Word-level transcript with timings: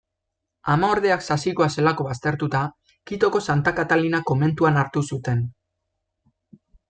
Amaordeak 0.75 1.23
sasikoa 1.25 1.67
zelako 1.75 2.07
baztertuta, 2.07 2.61
Quitoko 3.11 3.41
Santa 3.49 3.75
Katalina 3.81 4.23
komentuan 4.31 4.81
hartu 4.85 5.05
zuten. 5.17 5.45